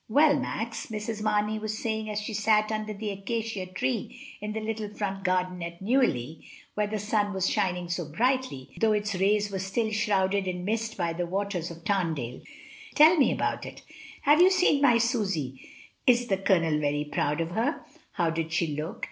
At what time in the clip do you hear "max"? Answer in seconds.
0.39-0.87